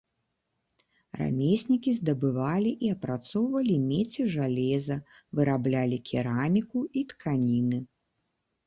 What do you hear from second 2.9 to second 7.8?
апрацоўвалі медзь і жалеза, выраблялі кераміку і тканіны.